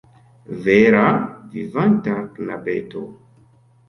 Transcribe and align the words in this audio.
Vera 0.67 1.01
vivanta 1.55 2.15
knabeto! 2.39 3.03